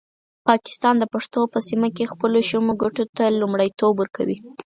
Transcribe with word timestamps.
پاکستان 0.49 0.95
د 0.99 1.03
پښتنو 1.13 1.51
په 1.53 1.59
سیمه 1.69 1.89
کې 1.95 2.11
خپلو 2.11 2.39
شومو 2.49 2.73
ګټو 2.83 3.03
ته 3.17 3.23
لومړیتوب 3.39 3.93
ورکوي. 3.99 4.37